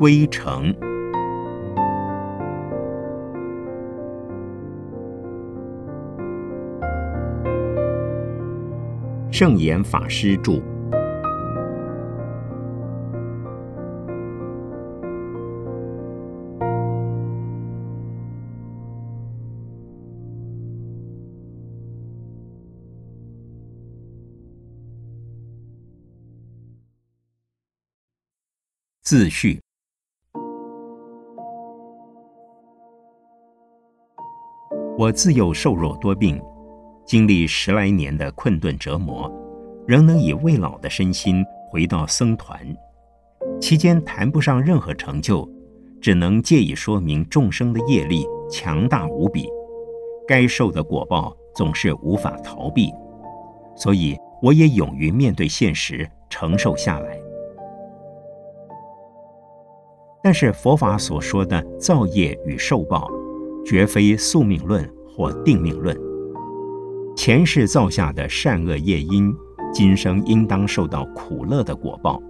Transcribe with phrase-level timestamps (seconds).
[0.00, 0.74] 归程。
[9.30, 10.58] 圣严法师著。
[29.02, 29.59] 自序。
[35.00, 36.38] 我自幼瘦弱多病，
[37.06, 39.32] 经历十来年的困顿折磨，
[39.86, 42.60] 仍能以未老的身心回到僧团。
[43.58, 45.50] 期间谈不上任何成就，
[46.02, 49.48] 只能借以说明众生的业力强大无比，
[50.28, 52.92] 该受的果报总是无法逃避，
[53.74, 57.18] 所以我也勇于面对现实，承受下来。
[60.22, 63.10] 但是佛法所说的造业与受报，
[63.64, 65.96] 绝非宿命论或定命论。
[67.16, 69.34] 前世造下的善恶业因，
[69.72, 72.22] 今生应当受到苦乐的果报。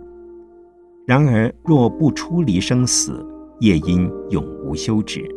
[1.07, 3.25] 然而若不出离生死，
[3.61, 5.29] 业因永无休止。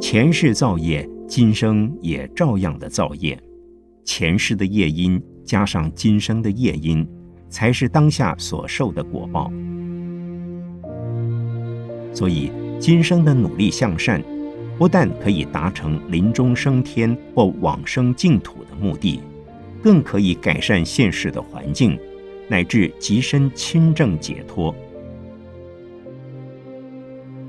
[0.00, 3.40] 前世造业，今生也照样的造业。
[4.04, 7.06] 前世的业因加上今生的业因，
[7.48, 9.50] 才是当下所受的果报。
[12.12, 14.22] 所以，今生的努力向善，
[14.76, 19.20] 不但可以达成临终升天或往生净土的目的，
[19.82, 21.98] 更可以改善现世的环境，
[22.48, 24.74] 乃至极身亲政解脱。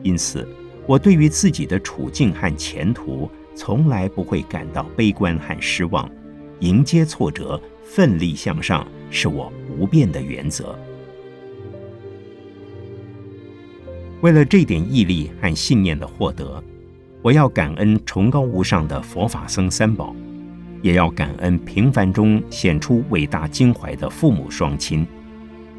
[0.03, 0.47] 因此，
[0.85, 6.09] 我对于自己的处境和前途，从来不会感到悲观和失望。
[6.59, 10.77] 迎接挫折，奋力向上，是我不变的原则。
[14.21, 16.64] 为了这点毅力和信念的获得，
[17.25, 20.15] 我要感恩崇高无上的佛法僧三宝，
[20.83, 25.08] 也要感恩平凡中显出伟大襟怀的父母双亲。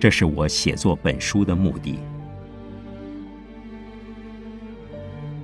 [0.01, 2.01] 这是我写作本书的目的。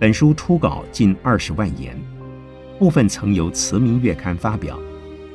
[0.00, 1.96] 本书初稿近二十万言，
[2.80, 4.76] 部分曾由《慈明月刊》发表，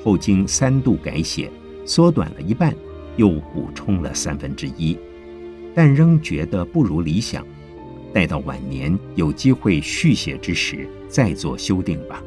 [0.03, 1.49] 后经三度改写，
[1.85, 2.75] 缩短了一半，
[3.15, 4.99] 又补充了三分之一，
[5.73, 7.41] 但仍觉得不如理想。
[8.13, 12.23] 待到晚年有机会续写之时，再做修订吧。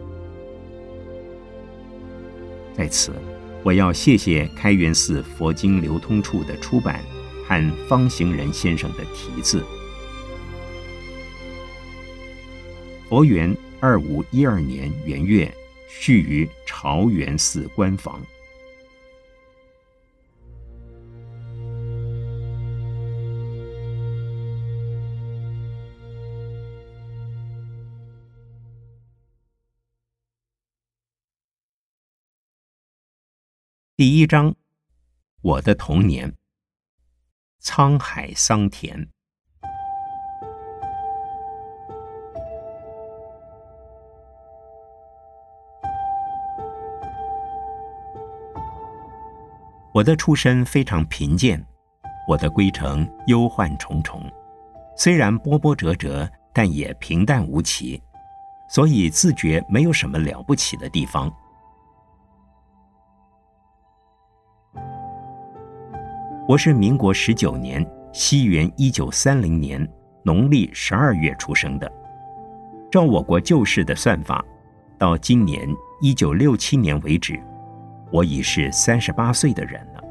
[2.77, 3.13] 在此，
[3.63, 7.01] 我要谢谢开元寺佛经流通处的出版
[7.47, 9.63] 和方行仁先生的题字。
[13.09, 15.53] 佛元二五一二年元月，
[15.89, 18.23] 续于朝元寺官房。
[34.01, 34.55] 第一章，
[35.43, 36.33] 我的童年。
[37.63, 39.07] 沧海桑田。
[49.93, 51.63] 我的出身非常贫贱，
[52.27, 54.23] 我的归程忧患重重。
[54.97, 58.03] 虽然波波折折，但也平淡无奇，
[58.71, 61.31] 所以自觉没有什么了不起的地方。
[66.51, 69.89] 我是民国十九年，西元一九三零年
[70.25, 71.89] 农历十二月出生的。
[72.91, 74.45] 照我国旧式的算法，
[74.99, 77.41] 到今年一九六七年为止，
[78.11, 80.03] 我已是三十八岁的人了。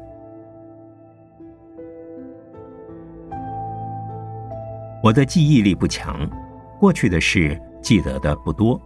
[5.04, 6.26] 我的记忆力不强，
[6.78, 8.80] 过去的事记得的不多，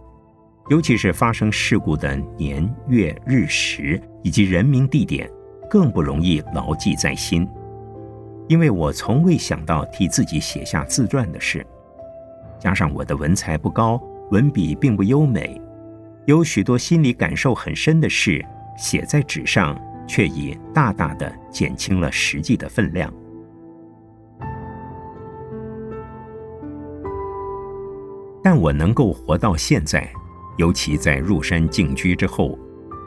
[0.67, 5.31] 尤其是发生事故的年月日时以及人名地点。
[5.69, 7.47] 更不容易牢记在心，
[8.47, 11.65] 因为我从未想到替自己写下自传的事。
[12.59, 14.01] 加上我的文才不高，
[14.31, 15.61] 文笔并不优美，
[16.25, 18.43] 有许多心理感受很深的事
[18.77, 23.13] 写在纸上，却已大大的减轻了实际的分量。
[28.41, 30.07] 但我能够活到现在，
[30.57, 32.57] 尤其在入山静居之后，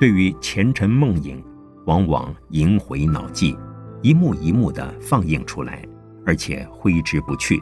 [0.00, 1.42] 对于前尘梦影。
[1.88, 3.56] 往往萦回脑际，
[4.02, 5.82] 一幕一幕的放映出来，
[6.26, 7.58] 而且挥之不去。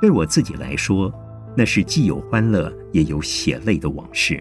[0.00, 1.12] 对我自己来说，
[1.56, 4.40] 那是既有欢乐也有血泪的往事。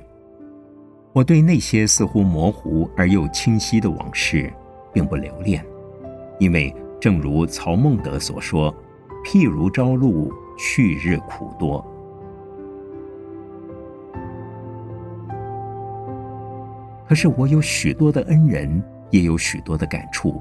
[1.13, 4.53] 我对那些似乎模糊而又清晰的往事，
[4.93, 5.65] 并不留恋，
[6.39, 6.71] 因为
[7.01, 8.71] 正如曹孟德所说
[9.25, 11.83] ：“譬如朝露，去日苦多。
[17.09, 20.39] 可是我有许多的恩人，也有许多的感触，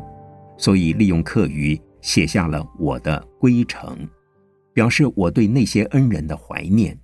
[0.59, 4.07] 所以利用课余写下了我的归程，
[4.75, 7.01] 表示我对那些恩人的怀念，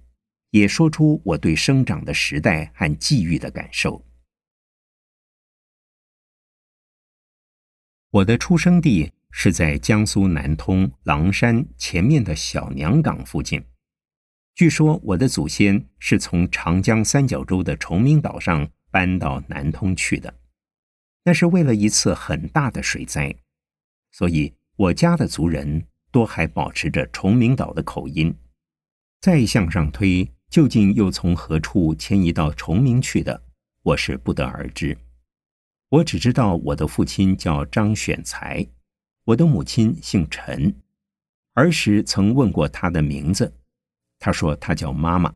[0.50, 4.05] 也说出我对生长的时代和际遇的感受。
[8.11, 13.64] 我的出生地是在江苏南通狼山前面的小娘港附近，
[14.55, 18.69] 据说我的祖先是从长江三角洲的崇明岛上。
[18.94, 20.32] 搬到南通去的，
[21.25, 23.35] 那是为了一次很大的水灾，
[24.12, 28.32] 所以我家的族人多还保持着崇明岛的口音。
[29.20, 33.43] 再向上推，究竟又从何处迁移到崇明去的，
[33.82, 34.97] 我是不得而知。
[35.88, 38.64] 我只知道我的父亲叫张选才，
[39.25, 40.73] 我的母亲姓陈，
[41.55, 43.52] 儿时曾问过他的名字，
[44.20, 45.35] 他说他叫妈妈。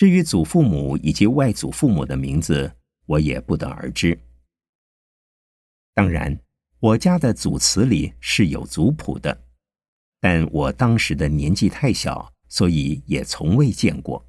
[0.00, 2.74] 至于祖父母以及外祖父母的名字，
[3.04, 4.18] 我也不得而知。
[5.92, 6.40] 当然，
[6.78, 9.44] 我家的祖祠里是有族谱的，
[10.18, 14.26] 但我当时的年纪太小，所以也从未见过。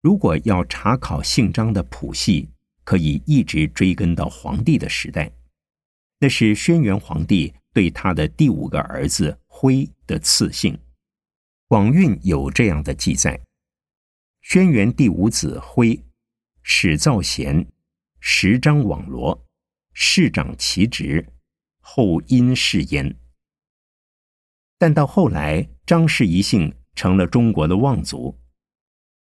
[0.00, 2.50] 如果要查考姓张的谱系，
[2.82, 5.30] 可以一直追根到皇帝的时代，
[6.18, 10.76] 那是轩辕皇帝对他的第五个儿子徽的赐姓。
[11.68, 13.40] 广运有这样的记载：
[14.40, 16.00] 轩辕第五子徽，
[16.62, 17.66] 始造贤，
[18.20, 19.44] 时张网罗，
[19.92, 21.26] 世长其职，
[21.80, 23.18] 后因氏焉。
[24.78, 28.38] 但到后来，张氏一姓成了中国的望族。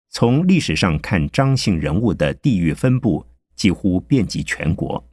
[0.08, 3.26] 从历史上看，张姓人物的地域分布
[3.56, 5.04] 几乎遍及全国。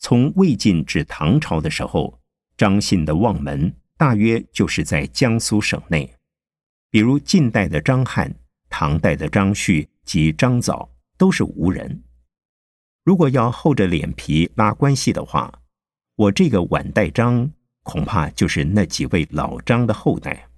[0.00, 2.20] 从魏晋至唐朝的时候，
[2.56, 6.12] 张姓的望门大约就是在江苏省内。
[6.94, 8.32] 比如晋代的张翰、
[8.70, 10.88] 唐代的张旭及张藻
[11.18, 12.04] 都是吴人。
[13.02, 15.52] 如果要厚着脸皮拉关系的话，
[16.14, 17.50] 我这个晚代张
[17.82, 20.48] 恐怕就是那几位老张的后代。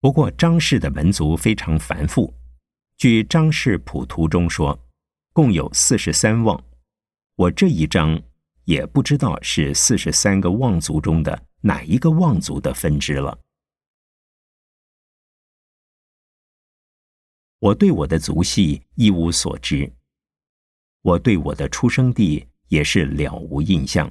[0.00, 2.32] 不过张氏的门族非常繁复，
[2.96, 4.82] 据张氏谱图中说，
[5.34, 6.58] 共有四十三望。
[7.36, 8.18] 我这一张
[8.64, 13.38] 也不知道是四十三个望族中的哪一个望族的分支了。
[17.60, 19.92] 我对我的族系一无所知，
[21.02, 24.10] 我对我的出生地也是了无印象。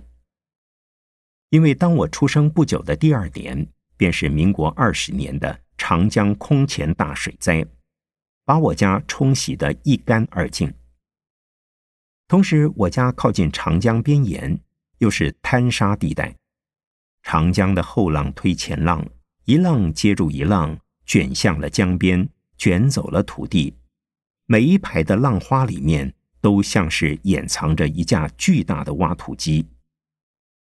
[1.49, 3.67] 因为当我出生不久的第二年，
[3.97, 7.65] 便是民国二十年的长江空前大水灾，
[8.45, 10.71] 把我家冲洗得一干二净。
[12.27, 14.59] 同时，我家靠近长江边沿，
[14.99, 16.35] 又是滩沙地带，
[17.23, 19.03] 长江的后浪推前浪，
[19.45, 22.29] 一浪接住一浪，卷向了江边。
[22.59, 23.73] 卷走了土地，
[24.45, 29.65] 每一排的浪花里面都像是掩藏着一架巨大的挖土机。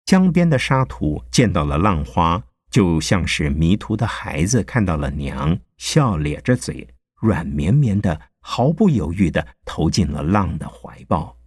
[0.06, 2.42] 江边的沙土见到了浪花，
[2.72, 6.88] 就像是迷途的孩子看到了娘，笑咧着嘴，
[7.20, 11.38] 软绵绵的，毫不犹豫的投进了浪的怀抱。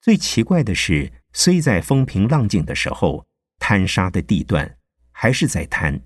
[0.00, 3.24] 最奇怪的是，虽在风平浪静的时候，
[3.60, 4.76] 滩沙的地段
[5.12, 6.00] 还是在滩。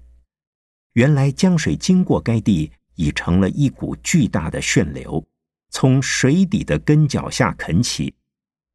[0.92, 2.70] 原来江水经过该地。
[2.98, 5.24] 已成了一股巨大的旋流，
[5.70, 8.12] 从水底的根脚下啃起，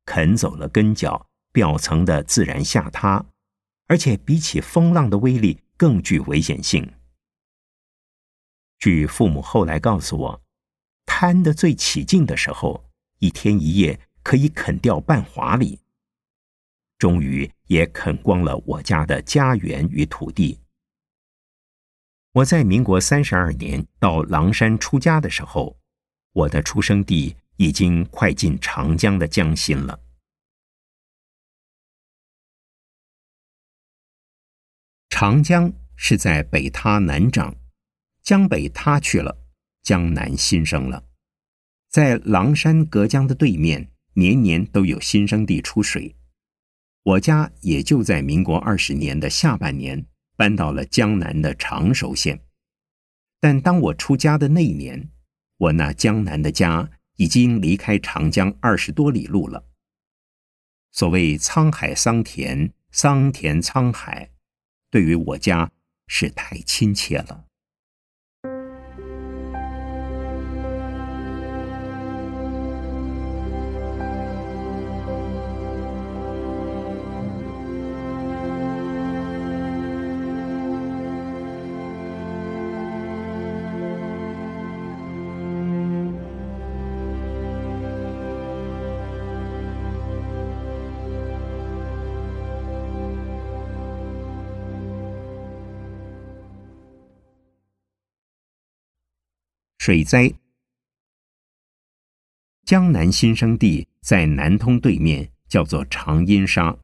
[0.05, 3.25] 啃走了根脚表层的自然下塌，
[3.87, 6.89] 而且比起风浪的威力更具危险性。
[8.79, 10.41] 据父母后来告诉我，
[11.05, 12.89] 贪的最起劲的时候，
[13.19, 15.81] 一天一夜可以啃掉半华里，
[16.97, 20.62] 终于也啃光了我家的家园与土地。
[22.33, 25.77] 我在民国三十二年到狼山出家的时候，
[26.31, 29.99] 我的出生地已经快进长江的江心了。
[35.09, 37.55] 长江是在北塌南涨，
[38.23, 39.37] 江北塌去了，
[39.83, 41.05] 江南新生了。
[41.91, 46.15] 在狼山隔江的对面，年年都有新生地出水。
[47.03, 50.07] 我家也就在民国二十年的下半年。
[50.35, 52.41] 搬到了江南的常熟县，
[53.39, 55.09] 但当我出家的那一年，
[55.57, 59.65] 我那江南的家已经离开长江二十多里路了。
[60.91, 64.31] 所谓沧海桑田，桑田沧海，
[64.89, 65.71] 对于我家
[66.07, 67.45] 是太亲切了。
[99.85, 100.33] 水灾。
[102.63, 106.77] 江南新生地在南通对面，叫做长阴沙，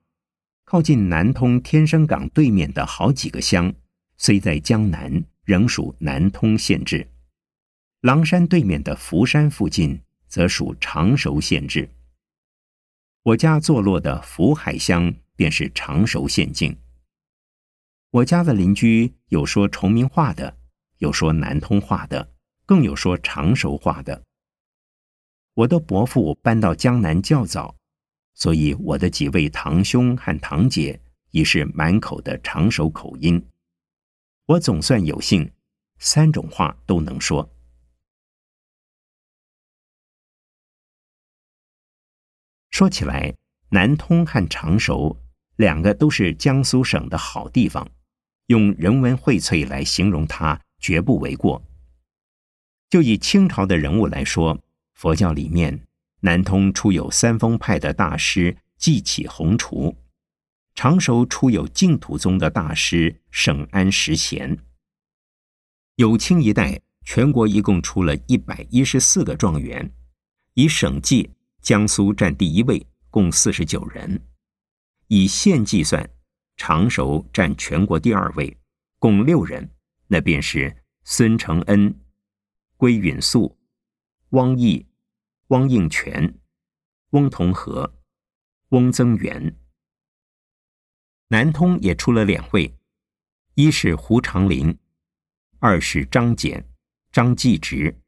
[0.66, 3.74] 靠近南通天生港对面的好几个乡，
[4.18, 7.08] 虽在江南，仍属南通县治。
[8.02, 11.90] 狼山对面的福山附近，则属常熟县治。
[13.24, 16.76] 我家坐落的福海乡，便是常熟县境。
[18.10, 20.58] 我家的邻居有说崇明话的，
[20.98, 22.34] 有说南通话的，
[22.70, 24.22] 更有说长熟话的。
[25.56, 27.76] 我的伯父搬到江南较早，
[28.36, 33.44] 所以我的几位堂兄和堂姐已是满口的长熟口音。
[34.46, 35.52] 我总算有幸，
[35.98, 37.50] 三种话都能说。
[42.70, 43.36] 说起来，
[43.70, 45.18] 南通和常熟
[45.56, 47.90] 两个都是江苏省的好地方。
[48.46, 51.60] 用人文荟萃来形容它，绝不为过。
[52.90, 54.60] 就以清朝的人物来说，
[54.94, 55.86] 佛教里面，
[56.22, 59.96] 南通出有三峰派的大师寂起弘除，
[60.74, 64.58] 常熟出有净土宗的大师圣安实贤。
[65.96, 69.92] 有清一代，全国一共出了一百一十四个状元，
[70.56, 71.30] 以省计，
[71.62, 74.20] 江苏占第一位，共四十九人；
[75.08, 76.10] 以县计算。
[76.62, 78.58] 常熟占全国第二位，
[78.98, 79.70] 共六人，
[80.08, 81.96] 那便是孙承恩、
[82.80, 83.58] 归允素、
[84.30, 84.86] 汪毅、
[85.48, 86.40] 汪应全、
[87.10, 87.92] 翁同龢、
[88.70, 89.54] 翁增元。
[91.28, 92.74] 南通也出了两位，
[93.56, 94.78] 一是胡长林，
[95.60, 96.70] 二是张简、
[97.12, 98.00] 张继直。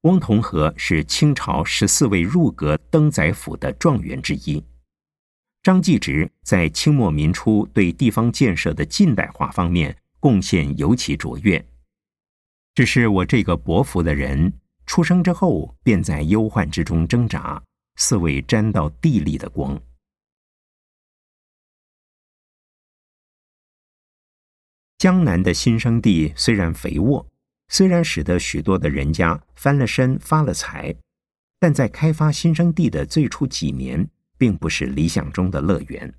[0.00, 4.64] 翁同龢是清朝十四位入阁登载府的状元之一。
[5.62, 11.62] 张继直在清末民初对地方建设的近代化方面贡献尤其卓越。
[12.80, 14.50] 只是我这个薄福的人，
[14.86, 17.62] 出生之后便在忧患之中挣扎，
[17.96, 19.78] 似未沾到地利的光。
[24.96, 27.28] 江南的新生地虽然肥沃，
[27.68, 30.96] 虽然使得许多的人家翻了身发了财，
[31.58, 34.08] 但在开发新生地的最初几年。
[34.38, 36.14] 并不是理想中的乐园。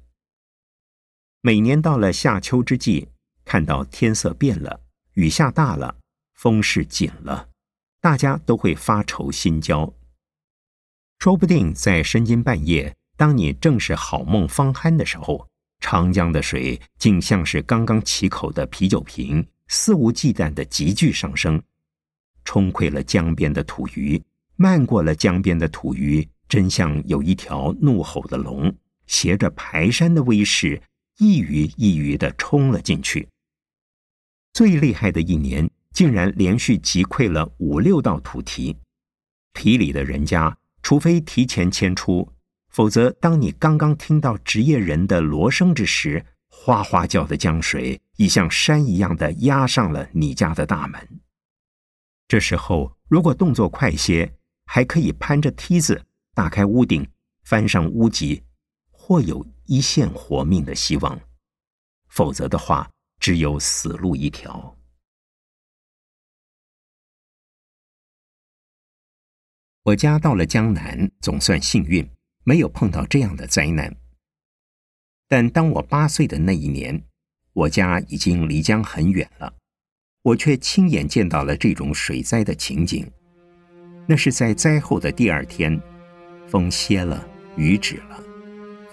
[1.41, 3.09] 每年到了夏秋之际，
[3.43, 4.79] 看到天色变了，
[5.13, 6.00] 雨下大了，
[6.41, 7.49] 风势紧了，
[7.99, 9.93] 大家都会发愁心焦。
[11.19, 15.47] 说不定在深更半夜，当你正是好梦方酣的时候，
[15.81, 21.61] 长江的水竟像是刚刚起口的啤酒瓶，肆无忌惮的急剧上升，
[22.43, 24.19] 冲溃了江边的土鱼，
[24.55, 26.27] 漫过了江边的土鱼。
[26.49, 30.81] 真像有一条怒吼的龙，携着排山的威势，
[31.19, 33.29] 一鱼一鱼的冲了进去。
[34.53, 38.77] 最厉害的一年，竟然连续击溃了五六道土堤。
[39.53, 42.31] 堤里的人家，除非提前迁出，
[42.69, 51.21] 否则当你刚刚听到职业人的锣声之时，哗哗叫的江水已像山一样的压上了你家的大门。
[52.27, 54.33] 这时候，如果动作快些，
[54.65, 56.05] 还可以攀着梯子。
[56.33, 57.05] 打开屋顶，
[57.43, 58.41] 翻上屋脊，
[58.89, 61.19] 或有一线活命的希望；
[62.07, 64.77] 否则的话，只有死路一条。
[69.83, 72.07] 我家到了江南，总算幸运，
[72.43, 73.95] 没有碰到这样的灾难。
[75.27, 77.01] 但当我八岁的那一年，
[77.53, 79.51] 我家已经离江很远了，
[80.21, 83.09] 我却亲眼见到了这种水灾的情景。
[84.07, 85.81] 那是在灾后的第二天。
[86.47, 88.23] 风歇了，雨止了。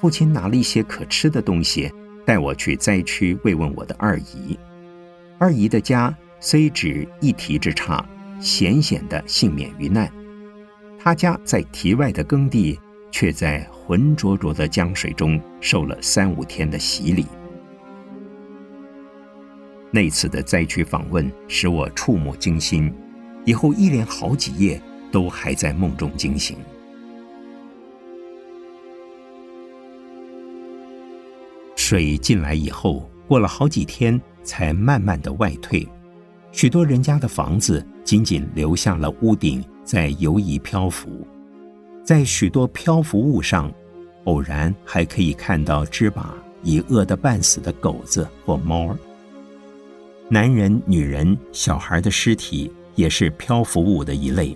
[0.01, 1.93] 父亲拿了一些可吃的东西，
[2.25, 4.59] 带我去灾区慰问我的二姨。
[5.39, 8.09] 二姨的家虽只一堤之差，
[8.41, 10.11] 险险的幸免于难。
[11.09, 12.79] 他家在堤外的耕地，
[13.11, 17.25] 却在浑浊浊的江水中受了三五天的洗礼。
[19.91, 22.93] 那次的灾区访问使我触目惊心，
[23.47, 24.79] 以后一连好几夜
[25.11, 26.59] 都还在梦中惊醒。
[31.75, 35.89] 水进来以后，过了好几天才慢慢的外退，
[36.53, 41.27] 许多人家的房子仅仅留下了屋顶在游移漂浮，
[42.05, 43.73] 在许多漂浮物上，
[44.25, 48.99] 偶然还可以看到只把已饿得半死的狗子或猫儿。
[50.29, 54.55] 男人、女人、小孩的尸体也是漂浮物的一类，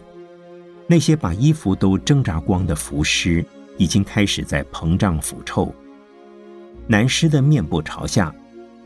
[0.87, 3.43] 那些把衣服都挣扎光的浮尸，
[3.79, 5.75] 已经开始在膨胀腐臭。
[6.87, 8.31] 男尸的面部朝下，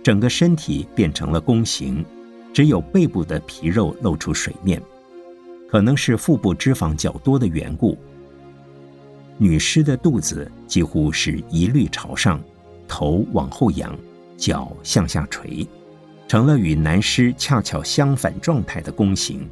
[0.00, 2.07] 整个身体变成了弓形，
[2.53, 4.81] 只有背部的皮肉露出水面，
[5.68, 7.96] 可能是腹部脂肪较多的缘故。
[9.38, 12.40] 女尸的肚子几乎是一律朝上，
[12.88, 13.94] 头往后仰，
[14.37, 15.66] 脚向下垂，
[16.26, 19.46] 成了与男尸恰巧相反状态的弓形。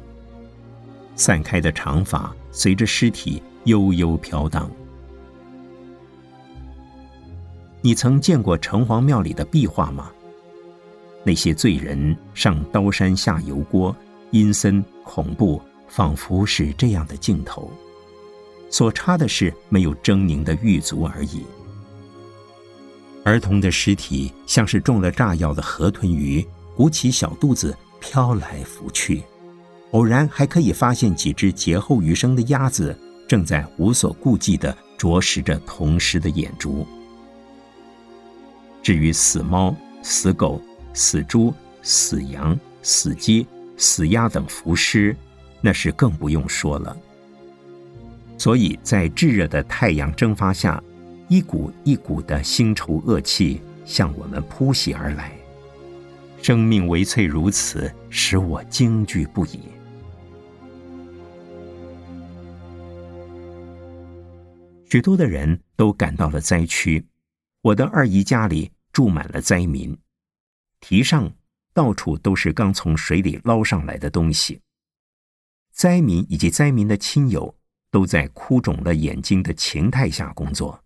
[1.15, 4.69] 散开的长发随着尸体悠悠飘荡。
[7.81, 10.11] 你曾见过城隍庙里的壁画吗？
[11.23, 13.95] 那些罪人上刀山下油锅，
[14.31, 15.61] 阴森恐怖，
[15.95, 17.71] 仿佛是这样的镜头。
[18.69, 21.45] 所差的是没有狰狞的狱卒而已。
[23.23, 29.23] 儿童的尸体像是中了炸药的河豚鱼，鼓起小肚子飘来浮去。
[29.91, 32.93] 偶然还可以发现几只劫后余生的鸭子，
[33.25, 36.85] 正在无所顾忌地啄食着同尸的眼珠。
[38.83, 39.73] 至于死猫、
[40.03, 40.61] 死狗、
[40.93, 43.47] 死猪、死羊、死鸡、
[43.77, 45.15] 死鸭等浮尸，
[45.65, 46.95] 那是更不用说了。
[48.37, 50.79] 所以在炙热的太阳蒸发下，
[51.27, 55.31] 一股一股的腥臭恶气向我们扑袭而来。
[56.39, 59.59] 生命唯脆如此，使我惊惧不已。
[64.87, 67.03] 许多的人都赶到了灾区，
[67.63, 69.97] 我的二姨家里住满了灾民，
[70.79, 71.33] 堤上
[71.73, 74.61] 到处都是刚从水里捞上来的东西。
[75.75, 77.55] 灾民以及灾民的亲友。
[77.91, 80.83] 都在哭肿了眼睛的情态下工作，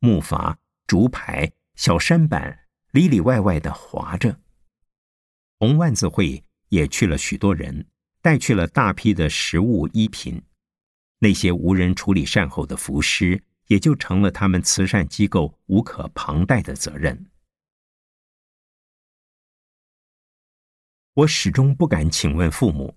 [0.00, 0.54] 木筏、
[0.86, 4.38] 竹排、小舢板里里外外的划着。
[5.58, 7.88] 红万字会也去了许多人，
[8.20, 10.42] 带去了大批的食物衣品。
[11.20, 17.30] 那些无人处理善后的浮尸，也就成了他们慈善机构无可旁贷的责任。
[21.14, 22.94] 我始终不敢请问父母，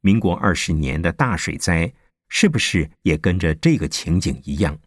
[0.00, 1.94] 民国二十年的大水灾。
[2.32, 4.80] 是不是也跟着这个情景一样？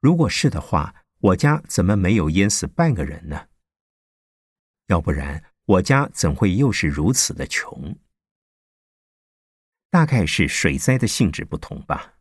[0.00, 3.48] 如果是的话，我家怎么没有淹死半个人呢？
[4.86, 7.98] 要不然我家怎会又是如此的穷？
[9.90, 12.14] 大概是水灾的性质不同吧。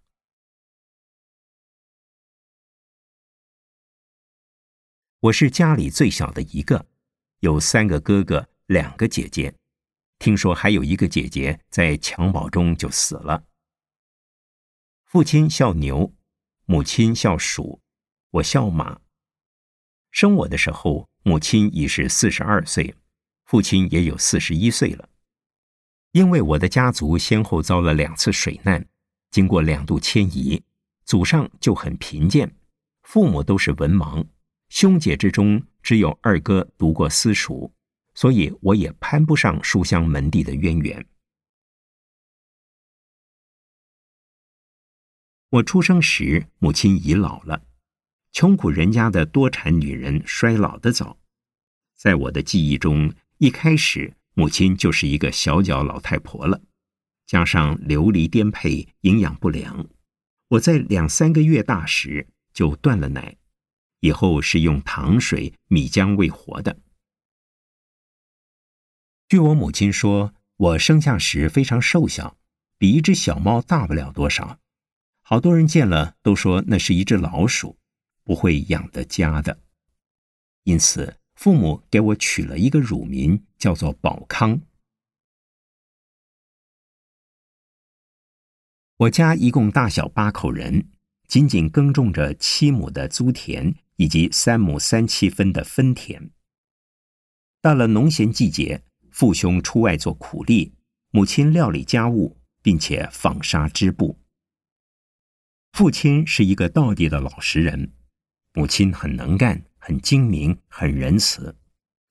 [5.21, 6.86] 我是家里最小的一个，
[7.39, 9.56] 有三个哥哥，两个姐姐，
[10.19, 13.45] 听说还有一个姐姐在襁褓中就死了。
[15.04, 16.13] 父亲笑牛，
[16.65, 17.82] 母亲笑鼠，
[18.32, 18.99] 我笑马。
[20.12, 22.95] 生我的时候，母亲已是四十二岁，
[23.45, 25.10] 父亲也有四十一岁了。
[26.12, 28.88] 因为我的家族先后遭了两次水难，
[29.32, 30.63] 经过两度迁移，
[31.04, 32.56] 祖上就很贫贱，
[33.04, 34.25] 父母都是文盲，
[34.69, 37.73] 兄姐之中只有二哥读过私塾，
[38.15, 41.06] 所以我也攀不上书香门第的渊源。
[45.49, 47.62] 我出生时，母亲已老了。
[48.32, 51.17] 穷苦人家的多产女人衰老的早，
[51.95, 56.62] 在我的记忆中，一开始母亲就是一个小脚老太婆了。
[57.25, 59.88] 加上流离颠沛，营养不良，
[60.49, 63.38] 我在两三个月大时就断了奶，
[64.01, 66.78] 以后是用糖水、米浆喂活的。
[69.28, 72.38] 据我母亲说，我生下时非常瘦小，
[72.78, 74.60] 比一只小猫大不了多少。
[75.22, 77.80] 好多人见了都说那是一只老鼠，
[78.24, 79.60] 不会养得家的。
[80.66, 84.62] 因此，父母给我取了一个乳名，叫做宝康。
[88.98, 90.90] 我家一共大小八口人，
[91.28, 96.30] 仅仅耕种着七亩的租田以及三亩三七分的分田。
[97.60, 98.84] 到了农闲季节，
[99.15, 100.73] 父兄出外做苦力，
[101.12, 104.19] 母亲料理家务，并且纺纱织布。
[105.71, 107.93] 父亲是一个道地的老实人，
[108.51, 111.56] 母亲很能干、很精明、很仁慈。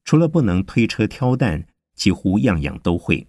[0.04, 3.28] 除了不能推车挑担，几乎样样都会。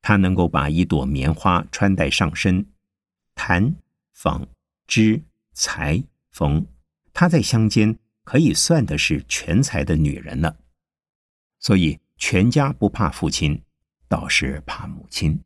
[0.00, 2.64] 他能够把一朵棉花穿戴上身，
[3.34, 3.74] 弹、
[4.12, 4.46] 纺、
[4.86, 5.20] 织、
[5.54, 6.64] 裁、缝，
[7.12, 10.60] 她在乡间可以算的是全才的女人了。
[11.58, 13.62] 所以全家不怕父亲，
[14.08, 15.42] 倒是怕母亲。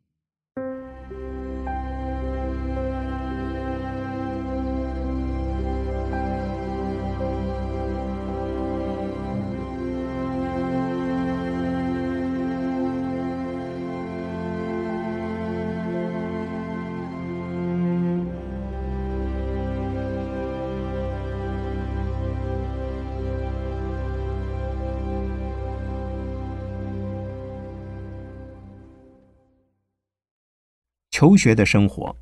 [31.21, 32.17] 求学的生活。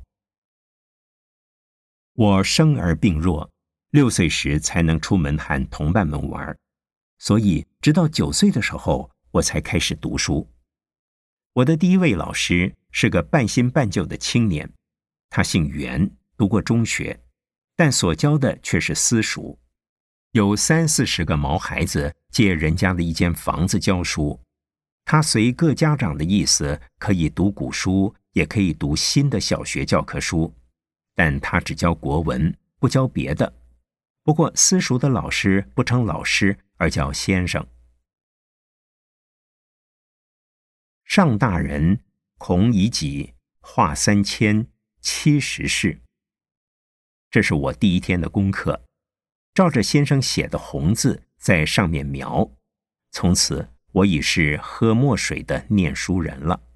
[2.12, 3.50] 我生而病弱，
[3.92, 6.54] 六岁时才能出门和同伴们玩，
[7.18, 10.46] 所以直到九岁的时候，我才开始读书。
[11.54, 14.70] 我的第一位老师是个半新半旧的青年，
[15.30, 17.18] 他姓袁，读过中学，
[17.74, 19.58] 但所教的却是私塾，
[20.32, 24.38] 有三四十个毛孩子借人家的一间房子教书。
[25.06, 30.54] 他随各家长的意思，可以读古书，也可以读新的小学教科书。
[31.14, 33.52] 但他只教国文，不教别的。
[34.22, 37.66] 不过私塾的老师不称老师，而叫先生。
[41.04, 42.00] 上大人，
[42.38, 44.66] 孔乙己，画三千，
[45.00, 46.00] 七十世。
[47.30, 48.84] 这是我第一天的功课，
[49.52, 52.50] 照着先生写的红字在上面描。
[53.10, 56.69] 从此，我已是喝墨水的念书人了。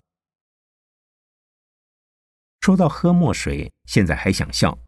[2.64, 4.79] 说到喝墨水，现在还想笑。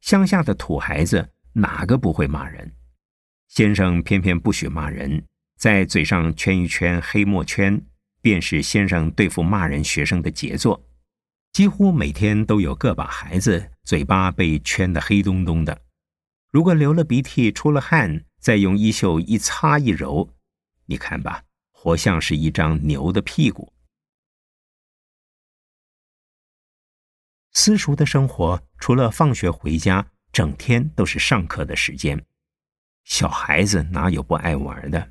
[0.00, 2.72] 乡下的土孩子哪个不会骂人？
[3.48, 5.22] 先生偏偏不许骂人，
[5.58, 7.78] 在嘴上圈一圈黑墨圈，
[8.22, 10.82] 便是先生对付骂人学生的杰作。
[11.52, 15.82] 几乎每天都有个把孩子嘴巴被圈得黑咚咚的。
[16.50, 20.30] 如果流了鼻涕、出了汗，再用衣袖一擦一揉，
[20.86, 23.74] 你看吧，活像是一张牛的屁股。
[27.60, 32.24] 私塾的生活，除了放学回家，整天都是上课的时间。
[33.02, 35.10] 小孩子哪有不爱玩的？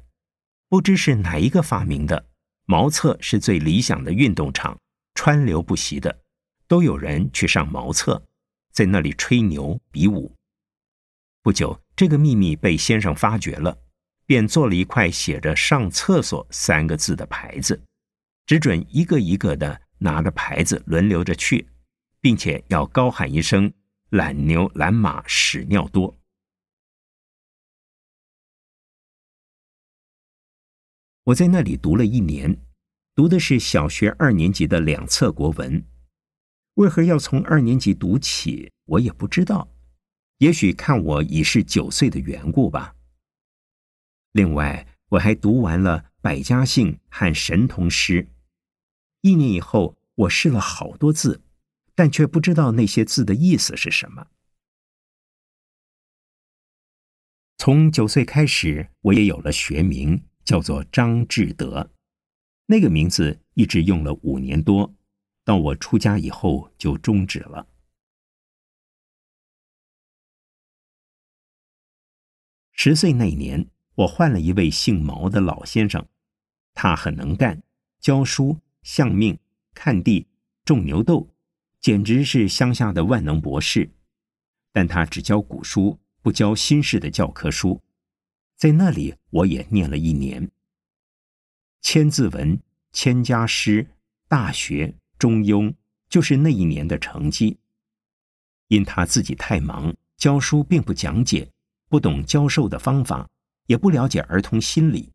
[0.69, 2.25] 不知是哪一个发明的，
[2.63, 4.79] 茅厕是最理想的运动场，
[5.13, 6.21] 川流不息的，
[6.69, 8.25] 都有人去上茅厕，
[8.71, 10.33] 在那里吹牛比武。
[11.43, 13.77] 不久，这个秘密被先生发觉了，
[14.25, 17.83] 便做了一块写着“上厕所”三个字的牌子，
[18.45, 21.67] 只准一个一个的拿着牌子轮流着去。
[22.19, 23.73] 并且要高喊一声
[24.11, 26.17] “懒牛懒马屎尿多”。
[31.25, 32.61] 我在那里读了一年，
[33.13, 35.85] 读的是小学二年级的两册国文。
[36.75, 38.71] 为何要从二年级读起？
[38.85, 39.67] 我也不知道，
[40.37, 42.95] 也许看我已是九岁的缘故吧。
[44.31, 48.23] 另外，我还读完了《百家姓》和《神童诗》。
[49.21, 51.41] 一年以后，我试了好多字。
[51.97, 54.27] 但却不知道那些字的意思是什么。
[57.57, 61.89] 从九岁开始，我也有了学名，叫做张志德。
[62.67, 64.93] 那个名字一直用了五年多，
[65.43, 67.67] 到我出家以后就终止了。
[72.73, 76.07] 十岁那年，我换了一位姓毛的老先生，
[76.75, 77.63] 他很能干，
[77.99, 79.39] 教书、相命、
[79.73, 80.27] 看地、
[80.63, 81.27] 种牛豆。
[81.87, 83.89] 简直是乡下的万能博士，
[84.73, 87.81] 但他只教古书，不教新式的教科书。
[88.57, 90.45] 在那里，我也念了一年
[91.81, 92.57] 《千字文》
[92.91, 93.83] 《千家诗》
[94.27, 95.69] 《大学》《中庸》，
[96.09, 97.57] 就是那一年的成绩。
[98.67, 101.49] 因他自己太忙，教书并不讲解，
[101.87, 103.29] 不懂教授的方法，
[103.67, 105.13] 也不了解儿童心理，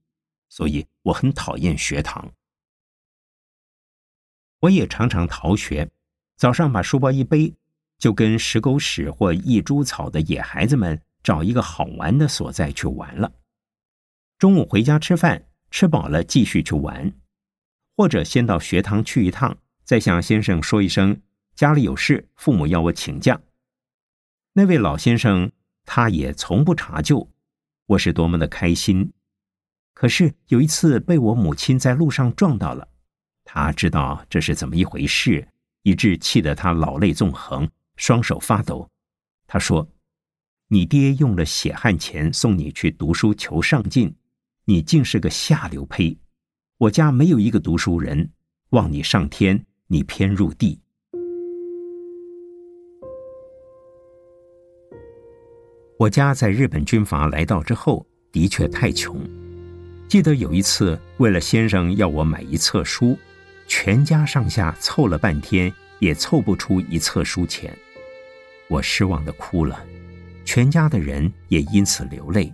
[0.49, 2.33] 所以我很讨厌学堂。
[4.61, 5.91] 我也常常逃学。
[6.43, 7.55] 早上把书包一背，
[8.01, 13.33] 就跟石狗屎或异株草的野孩子们找一个好玩的所在去玩了。
[14.41, 17.13] 中午回家吃饭，吃饱了继续去玩，
[17.97, 21.23] 或者先到学堂去一趟，再向先生说一声
[21.55, 23.41] 家里有事，父母要我请假。
[24.55, 25.53] 那位老先生
[25.85, 27.31] 他也从不查究，
[27.87, 29.13] 我是多么的开心。
[29.95, 32.89] 可是有一次被我母亲在路上撞到了，
[33.45, 35.47] 他知道这是怎么一回事。
[35.83, 38.89] 以致气得他老泪纵横，双手发抖。
[39.47, 39.89] 他说
[40.69, 44.15] ：“你爹用了血汗钱送你去读书求上进，
[44.65, 46.17] 你竟是个下流胚！
[46.79, 48.31] 我家没有一个读书人，
[48.71, 50.81] 望你上天，你偏入地。”
[55.99, 59.21] 我家在日本军阀来到之后，的确太穷。
[60.09, 63.17] 记得有一次，为了先生要我买一册书。
[63.75, 67.75] 全家上下凑了半天，也凑不出一册书钱，
[68.69, 69.83] 我失望的哭了，
[70.45, 72.53] 全家的人也因此流泪。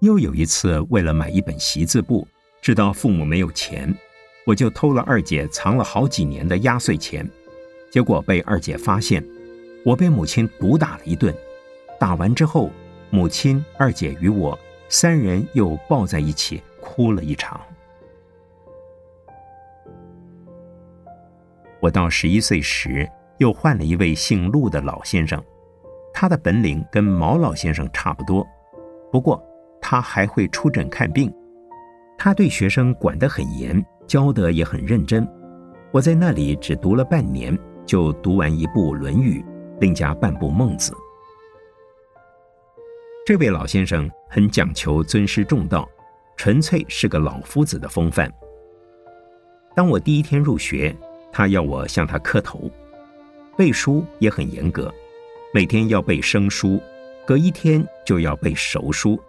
[0.00, 2.26] 又有一次，为了买一本习字簿，
[2.62, 3.94] 知道父母没有钱，
[4.46, 7.28] 我就偷了二姐藏了好几年的压岁钱，
[7.90, 9.22] 结果被二姐发现，
[9.84, 11.32] 我被母亲毒打了一顿。
[12.00, 12.72] 打完之后，
[13.10, 17.60] 母亲、二姐与我三人又抱在一起哭了一场。
[21.80, 23.08] 我到十一岁时，
[23.38, 25.42] 又换了一位姓陆的老先生，
[26.12, 28.46] 他的本领跟毛老先生差不多，
[29.12, 29.42] 不过
[29.80, 31.32] 他还会出诊看病。
[32.18, 35.28] 他对学生管得很严，教得也很认真。
[35.92, 39.40] 我在那里只读了半年，就读完一部《论语》，
[39.80, 40.92] 另加半部《孟子》。
[43.26, 45.86] 这位老先生很讲求尊师重道，
[46.36, 48.32] 纯粹是个老夫子的风范。
[49.74, 50.96] 当我第一天入学，
[51.32, 52.70] 他要我向他磕头，
[53.56, 54.92] 背书也很严格，
[55.52, 56.80] 每天要背生书，
[57.26, 59.20] 隔一天就要背熟书，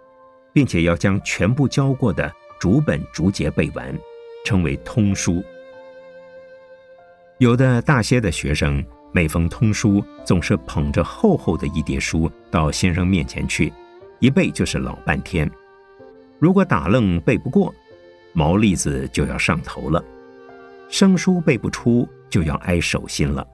[0.52, 2.32] 并且要将全部教过的。
[2.60, 3.96] 逐本逐节背完，
[4.44, 5.40] 称为通书。
[7.38, 13.72] 有的大些的学生，每逢通书，总是捧着厚厚的一叠书到先生面前去，
[14.18, 15.48] 一背就是老半天。
[16.40, 17.72] 如果打愣背不过，
[18.32, 20.02] 毛栗子就要上头了；
[20.88, 23.46] 生书背不出，就要挨手心了。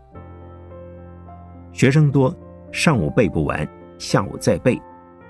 [1.73, 2.35] 学生多，
[2.73, 3.69] 上午背不完，
[3.99, 4.81] 下午再背，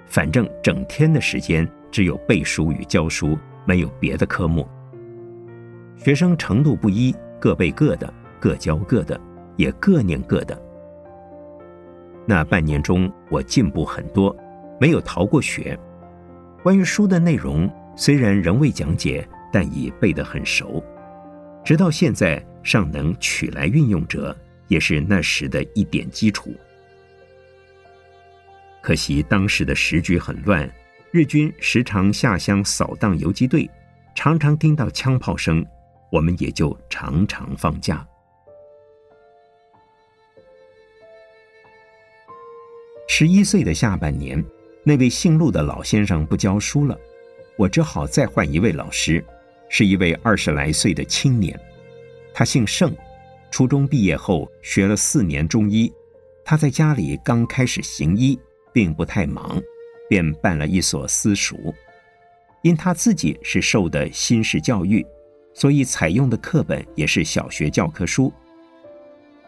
[0.07, 3.37] 反正整天的时间只有背书与教书。
[3.67, 4.69] 没有别的科目，
[5.97, 9.19] 学生程度不一，各背各的，各教各的，
[9.57, 10.63] 也各念各的。
[12.27, 14.37] 那半年中，我进步很多，
[14.79, 15.81] 没有逃过学。
[16.63, 20.85] 关于书的内容，虽然仍未讲解，但已背得很熟，
[21.65, 24.37] 直到现在尚能取来运用者，
[24.69, 26.55] 也是那时的一点基础。
[28.83, 30.71] 可惜当时的时局很乱。
[31.11, 33.71] 日军时常下乡扫荡游击队，
[34.17, 35.65] 常常听到枪炮声，
[36.11, 38.05] 我们也就常常放假。
[43.07, 44.45] 十一岁的下半年，
[44.83, 46.99] 那位姓陆的老先生不教书了，
[47.57, 49.25] 我只好再换一位老师，
[49.69, 51.59] 是一位二十来岁的青年，
[52.33, 52.95] 他姓盛，
[53.51, 55.93] 初中毕业后学了四年中医，
[56.45, 58.39] 他在家里刚开始行医，
[58.73, 59.63] 并不太忙。
[60.07, 61.75] 便办了一所私塾，
[62.63, 65.05] 因他自己是受的新式教育，
[65.55, 68.31] 所以采用的课本也是小学教科书。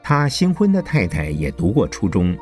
[0.02, 2.36] 他新婚的太太也读过初中，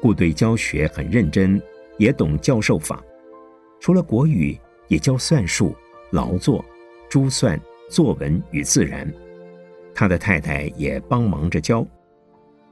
[0.00, 1.60] 故对教学很认真，
[1.98, 3.04] 也懂教授法。
[3.78, 5.76] 除了国语，也教算术、
[6.10, 6.64] 劳作、
[7.08, 9.10] 珠算、作文与自然。
[9.94, 11.86] 他的太太也帮忙着教。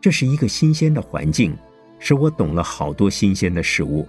[0.00, 1.56] 这是一个新鲜的环境，
[1.98, 4.06] 使我懂了好多新鲜的事物。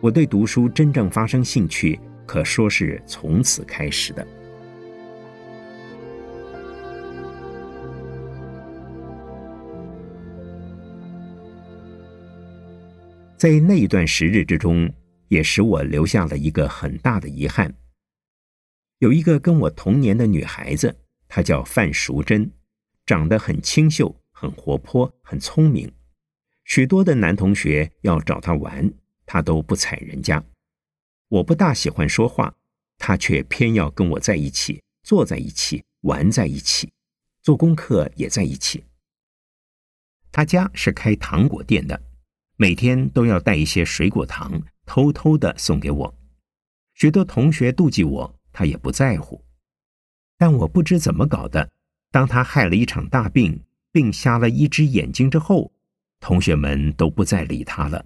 [0.00, 4.26] 我对读书真正发生兴趣，可说是从此开始的。
[13.36, 14.92] 在那一段时日之中，
[15.28, 17.72] 也使我留下了一个很大的遗憾。
[19.00, 20.94] 有一个跟我同年的女孩子，
[21.26, 22.52] 她叫范淑珍，
[23.06, 25.90] 长得很清秀，很活泼，很聪明，
[26.64, 28.92] 许多的男同学要找她玩。
[29.24, 30.44] 她都不睬人家，
[31.28, 32.54] 我不大喜欢说话，
[32.98, 36.92] 她却偏要跟我在一起，坐在一起，玩在一起，
[37.42, 38.84] 做功课也在一起。
[40.30, 42.02] 他家是开糖果店的，
[42.56, 46.14] 每天都要带一些水果糖，偷偷的送给我。
[46.92, 49.42] 许多同学妒忌我，他也不在乎。
[50.36, 51.70] 但我不知怎么搞的，
[52.10, 53.58] 当他害了一场大病，
[53.90, 55.72] 并瞎了一只眼睛之后，
[56.20, 58.04] 同学们都不再理他了。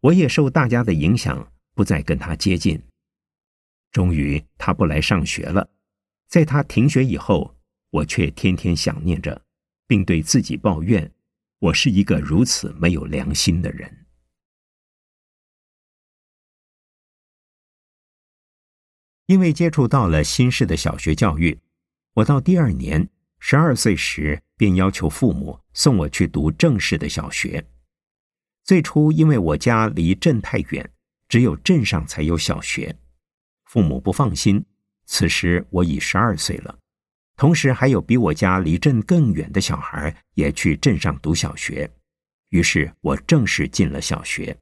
[0.00, 2.82] 我也受大家的影响，不再跟他接近。
[3.92, 5.70] 终于，他不来上学了。
[6.26, 7.54] 在他停学以后，
[7.90, 9.40] 我却天天想念着，
[9.86, 11.08] 并对自己抱怨：
[11.60, 14.05] 我是一个如此没有良心的人。
[19.26, 21.58] 因为接触到了新式的小学教育，
[22.14, 23.08] 我到第二年
[23.40, 27.64] 十二岁时，便要求父母送我去读正式的小学。
[28.64, 30.90] 最初，因为我家离镇太远，
[31.28, 32.96] 只有镇上才有小学，
[33.64, 34.64] 父母不放心。
[35.06, 36.78] 此时我已十二岁了，
[37.36, 41.88] 同时还有比我家离镇更远的小孩也去镇上读小学，
[42.50, 44.56] 于是我正式进了小学。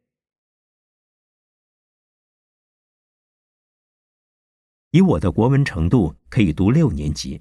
[4.94, 7.40] 以我的国文程度，可以读六年级；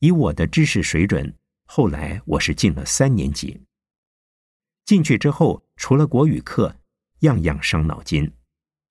[0.00, 1.32] 以我的知识水准，
[1.64, 3.60] 后来我是进了三年级。
[4.84, 6.74] 进去之后，除了国语课，
[7.20, 8.32] 样样伤脑筋。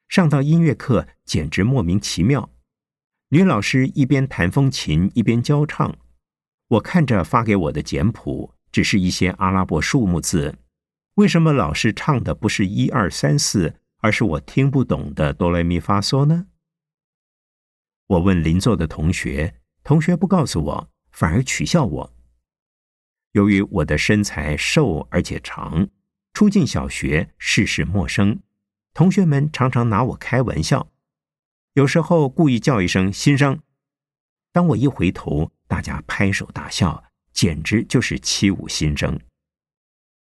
[0.08, 2.50] 上到音乐课，简直莫名其妙。
[3.28, 5.94] 女老师一边弹风琴，一边教唱。
[6.70, 10.58] 我看着发给我的简谱，只是一些阿拉伯数目字。
[11.16, 16.46] 为什么老师唱的不是一二三四，而是我听不懂的哆来咪发嗦呢？
[18.08, 22.14] 我问邻座的同学，同学不告诉我，反而取笑我。
[23.34, 25.90] 由于我的身材瘦而且长，
[26.34, 28.40] 初进小学，事事陌生，
[28.94, 30.90] 同学们常常拿我开玩笑，
[31.74, 33.60] 有时候故意叫一声“新生”。
[34.54, 39.20] 当我一回头，大家拍手大笑，简直就是欺侮新生。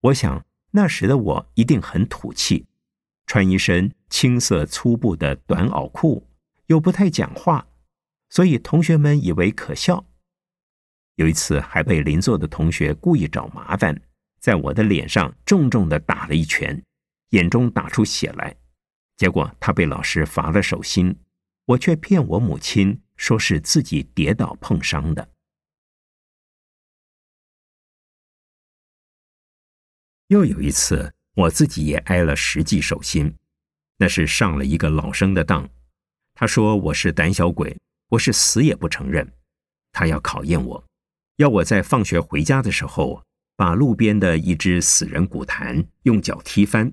[0.00, 2.66] 我想那时的我一定很土气，
[3.26, 6.27] 穿一身青色粗布的短袄裤，
[6.68, 7.66] 又不太讲话，
[8.30, 10.06] 所以同学们以为可笑。
[11.16, 14.00] 有一次还被邻座的同学故意找麻烦，
[14.38, 16.80] 在我的脸上重重的打了一拳，
[17.30, 18.54] 眼中打出血来。
[19.16, 21.16] 结果他被老师罚了手心，
[21.64, 25.28] 我却骗我母亲说是自己跌倒碰伤的。
[30.28, 33.34] 又有一次，我自己也挨了十记手心，
[33.96, 35.68] 那是上了一个老生的当。
[36.40, 37.76] 他说我是胆小鬼，
[38.10, 39.28] 我是死也不承认。
[39.90, 40.84] 他要考验我。
[41.38, 43.24] 要我在放学回家的时候，
[43.56, 46.92] 把路边的一只死人骨坛用脚踢翻，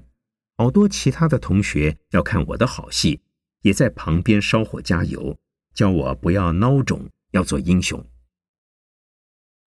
[0.58, 3.22] 好多其他的同学要看我的好戏，
[3.62, 5.38] 也在旁边烧火加油，
[5.76, 8.04] 叫我不要孬种，要做英雄。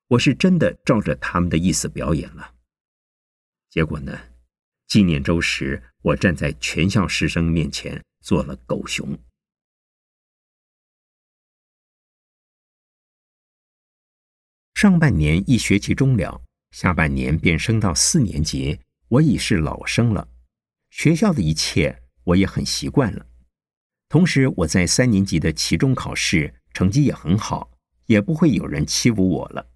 [0.09, 2.55] 我是真的照着他们的意思表演了。
[3.71, 4.19] 结果呢，
[4.89, 9.17] 纪念周时，我站在全校师生面前做了狗熊。
[14.81, 20.29] 上半年一学期终了，下半年便升到四年级，我已是老生了。
[20.91, 23.27] 学校的一切我也很习惯了。
[24.09, 27.73] 同时，我在三年级的期中考试成绩也很好，
[28.07, 29.69] 也不会有人欺负我了。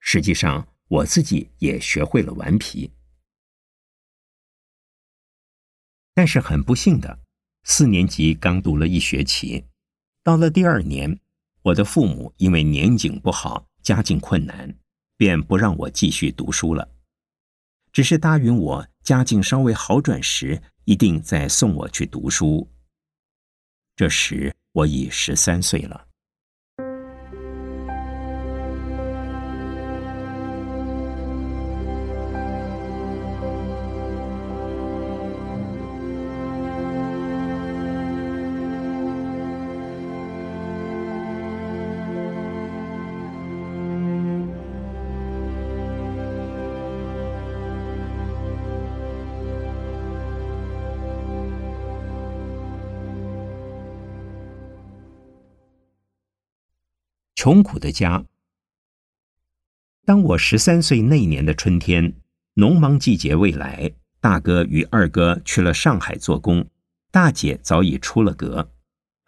[0.00, 2.92] 实际上，我自己也学会了顽皮。
[6.12, 7.20] 但是很不幸的，
[7.62, 9.64] 四年级刚读了一学期，
[10.22, 11.18] 到了第二年，
[11.64, 13.66] 我的父母因为年景不好。
[13.84, 14.74] 家境困难，
[15.18, 16.88] 便不让我继续读书了，
[17.92, 22.66] 只是答应我家境稍微好转时，一定再送我去读书。
[23.94, 26.08] 这时我已十三岁了。
[57.44, 58.24] 穷苦的家。
[60.06, 62.16] 当我十三岁那年的春天，
[62.54, 66.66] 农忙季节未来，大哥与二哥去了上海做工，
[67.10, 68.72] 大姐早已出了阁，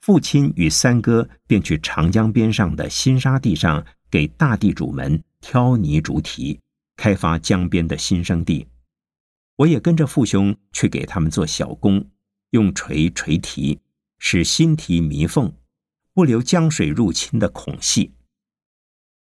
[0.00, 6.58] 父亲与三哥便去长江边上的新沙地上给大地主们挑泥筑堤，
[6.96, 8.66] 开发江边的新生地。
[9.56, 12.08] 我也跟着父兄去给他们做小工，
[12.52, 13.78] 用锤锤堤，
[14.18, 15.52] 使新堤弥缝。
[16.16, 18.14] 不留江水入侵的孔隙。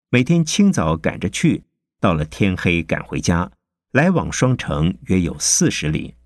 [0.09, 1.63] 每天清早赶着去，
[2.01, 3.49] 到了天黑赶回家，
[3.91, 6.17] 来往双城约有四十里。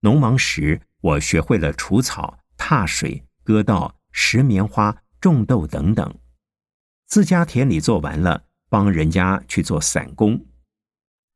[0.00, 6.18] 农忙时，我学会了除草、踏水、割稻、拾棉花、种豆等等。
[7.06, 10.44] 自家田里做完了，帮人家去做散工。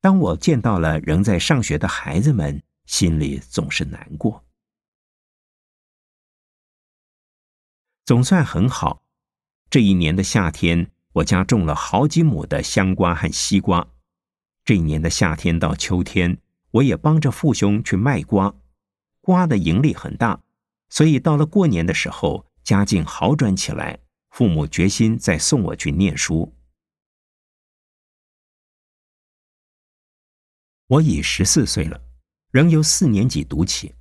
[0.01, 4.45] 当我见到了仍在上学的孩子们，心里总是难过。
[8.05, 9.03] 总算很好。
[9.71, 13.89] 这一年的夏天，我家种了好几亩的香瓜和西瓜。
[14.65, 16.39] 这一年的夏天到秋天，
[16.71, 18.55] 我也帮着父兄去卖瓜，
[19.21, 20.43] 瓜的盈利很大。
[20.91, 23.99] 所以到了过年的时候，家境好转起来，
[24.31, 26.55] 父母决心再送我去念书。
[30.87, 32.01] 我已十四岁了，
[32.51, 33.95] 仍由四年级读起。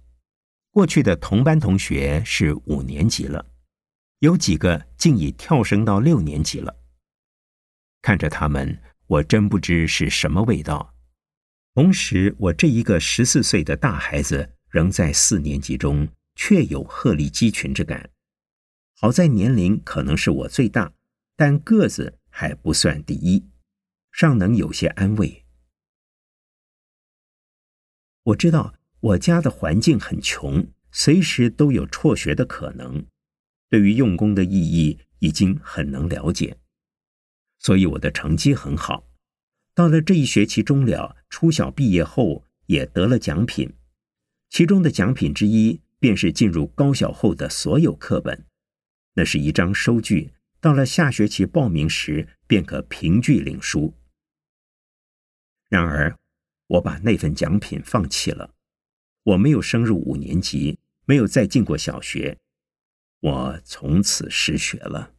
[0.71, 3.52] 过去的同班同学是五年级了。
[4.23, 6.73] 有几个竟已跳升到六年级了。
[8.01, 10.95] 看着他们，我真不知是什么味道。
[11.73, 18.11] 同时，我这一个十四岁的大孩子，仍在四年级中，确有鹤立鸡群之感。
[18.95, 20.93] 好在年龄可能是我最大，
[21.35, 23.45] 但个子还不算第一，
[24.13, 25.43] 尚能有些安慰。
[28.23, 33.05] 我知道我家的环境很穷，随时都有辍学的可能。
[33.73, 36.55] 对于用功的意义已经很能了解，
[37.57, 39.09] 所以我的成绩很好。
[39.73, 43.73] 到了这一学期终了，初小毕业后也得了奖品，
[44.51, 48.45] 其中的奖品之一便是进入高小后的所有课本。
[49.15, 53.95] 那是一张收据，到了下学期报名时便可凭据领书。
[55.67, 56.15] 然而，
[56.67, 58.53] 我把那份奖品放弃了。
[59.23, 62.37] 我没有升入五年级，没有再进过小学，
[63.23, 65.13] 我从此失学了。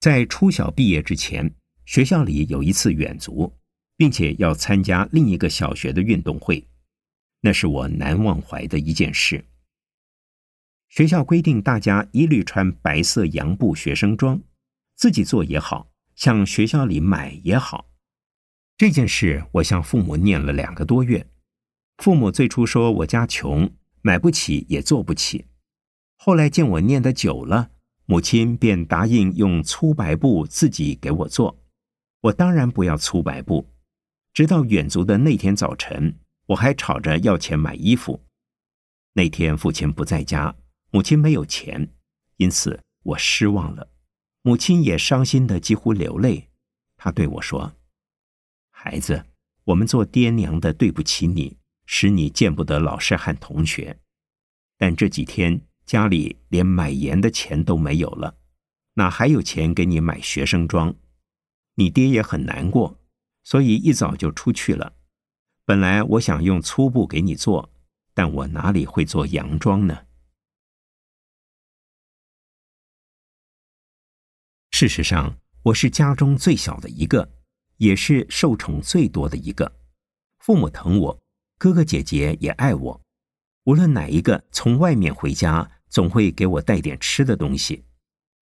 [0.00, 1.54] 在初小毕业之前，
[1.84, 3.56] 学校里有一次远足，
[3.96, 6.66] 并且要参加另一个小学的运动会，
[7.40, 9.44] 那是我难忘怀的一件事。
[10.88, 14.42] 学校规定大家一律穿白色洋布学生装，
[14.96, 17.88] 自己做也好，向学校里买也好。
[18.76, 21.24] 这件事我向父母念了两个多月，
[21.98, 23.70] 父母最初说我家穷，
[24.02, 25.46] 买不起也做不起，
[26.16, 27.70] 后来见我念得久了。
[28.08, 31.58] 母亲便答应用粗白布自己给我做，
[32.20, 33.68] 我当然不要粗白布。
[34.32, 36.16] 直到远足的那天早晨，
[36.46, 38.22] 我还吵着要钱买衣服。
[39.14, 40.54] 那天父亲不在家，
[40.90, 41.90] 母亲没有钱，
[42.36, 43.88] 因此我失望了。
[44.42, 46.48] 母亲也伤心的几乎流泪。
[46.96, 47.74] 她对我说
[48.70, 49.24] ：“孩子，
[49.64, 51.56] 我们做爹娘的对不起你，
[51.86, 53.98] 使你见不得老师和同学。
[54.76, 58.36] 但这几天……”家里连买盐的钱都没有了，
[58.94, 60.92] 哪还有钱给你买学生装？
[61.76, 62.98] 你爹也很难过，
[63.44, 64.96] 所以一早就出去了。
[65.64, 67.72] 本来我想用粗布给你做，
[68.14, 70.06] 但我哪里会做洋装呢？
[74.72, 77.32] 事实上，我是家中最小的一个，
[77.76, 79.72] 也是受宠最多的一个。
[80.38, 81.22] 父母疼我，
[81.58, 83.00] 哥哥姐姐也爱我。
[83.64, 85.70] 无论哪一个从外面回家。
[85.88, 87.84] 总会给我带点吃的东西，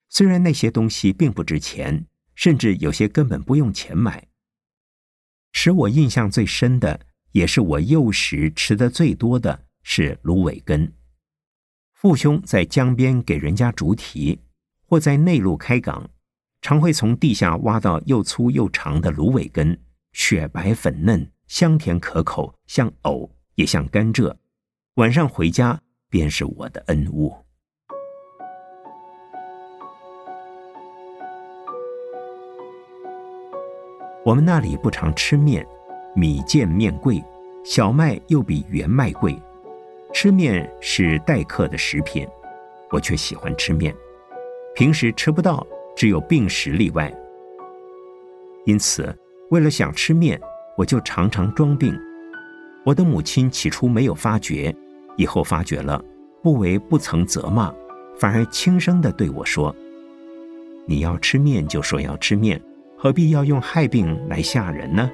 [0.09, 4.27] 虽然那些东西并不值钱，甚至有些根本不用钱买。
[5.53, 6.99] 使我印象最深的，
[7.33, 10.93] 也是我幼时吃的最多的是芦苇根。
[11.93, 14.41] 父兄在江边给人家竹提，
[14.89, 16.11] 或在内陆开港，
[16.61, 19.79] 常会从地下挖到又粗又长的芦苇根，
[20.13, 24.35] 雪白粉嫩，香甜可口，像藕也像甘蔗。
[24.95, 25.81] 晚上回家。
[26.15, 27.35] 便是我的恩物。
[34.25, 35.67] 我们那里不常吃面，
[36.15, 37.21] 米贱面贵，
[37.65, 39.37] 小麦又比原麦贵，
[40.13, 42.25] 吃面是待客的食品，
[42.93, 43.93] 我却喜欢吃面。
[44.77, 45.67] 平时吃不到，
[45.97, 47.13] 只有病时例外。
[48.67, 49.13] 因此，
[49.51, 50.41] 为了想吃面，
[50.77, 51.99] 我就常常装病。
[52.85, 54.75] 我的母亲起初没有发觉。
[55.17, 56.05] 以后发觉了，
[56.43, 57.73] 不为不曾责骂，
[58.19, 59.73] 反而轻声的对我说
[60.87, 62.61] ：“你要吃面就说要吃面，
[62.97, 65.09] 何必要用害病来吓人呢？”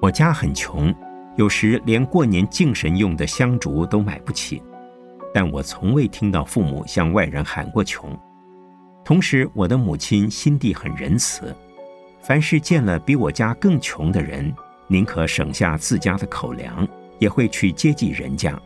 [0.00, 0.94] 我家很穷，
[1.36, 4.62] 有时连过年敬神用的香烛都买不起，
[5.34, 8.18] 但我从未听到父母向外人喊过穷。
[9.08, 11.56] 同时，我的母亲心地很仁慈。
[12.20, 14.54] 凡是见了比我家更穷的人，
[14.86, 16.86] 宁可省下自家的口粮，
[17.18, 18.60] 也会去接济人家。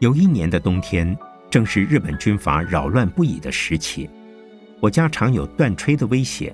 [0.00, 1.16] 有一年的冬天，
[1.48, 4.10] 正是日本军阀扰乱不已的时期，
[4.80, 6.52] 我家常有断炊的危险，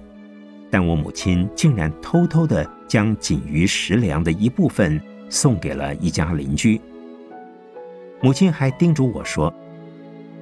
[0.71, 5.01] 但我母亲竟然偷偷的将仅余食粮的一部分
[5.31, 6.79] 送给了一家邻居。
[8.21, 9.51] 母亲还叮嘱我说：“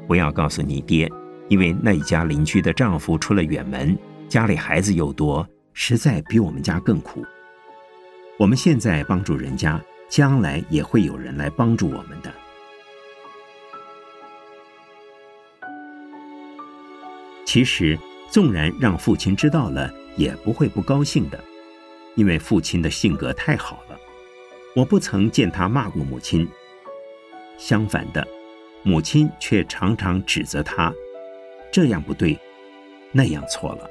[0.06, 1.10] 不要告诉你爹。”
[1.50, 3.96] 因为那一家邻居的丈夫出了远门，
[4.30, 7.22] 家里孩子又多，实在比我们家更苦。
[8.38, 9.78] 我们现在帮助人家，
[10.08, 12.32] 将来也会有人来帮助我们的。
[17.44, 17.98] 其实，
[18.30, 21.38] 纵然让父亲知道了，也不会不高兴的，
[22.14, 23.98] 因为父亲的性格太好了。
[24.74, 26.48] 我不曾见他骂过母亲，
[27.58, 28.26] 相反的，
[28.84, 30.92] 母亲却常常指责他。
[31.72, 32.38] 这样不对，
[33.10, 33.90] 那样错了。